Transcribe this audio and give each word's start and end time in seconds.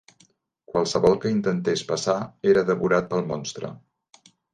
Qualsevol 0.69 1.17
que 1.25 1.33
intentés 1.33 1.83
passar 1.91 2.15
era 2.53 2.63
devorat 2.71 3.07
pel 3.13 3.23
monstre. 3.33 3.71